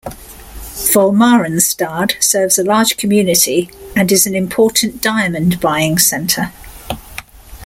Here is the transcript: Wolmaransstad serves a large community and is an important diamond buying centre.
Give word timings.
Wolmaransstad 0.93 2.23
serves 2.23 2.57
a 2.57 2.63
large 2.63 2.97
community 2.97 3.69
and 3.95 4.11
is 4.11 4.25
an 4.25 4.33
important 4.33 4.99
diamond 4.99 5.59
buying 5.61 5.99
centre. 5.99 6.51